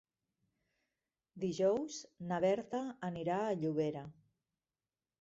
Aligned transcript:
Dijous 1.43 1.99
na 2.33 2.41
Berta 2.49 2.83
anirà 3.13 3.39
a 3.47 3.55
Llobera. 3.63 4.07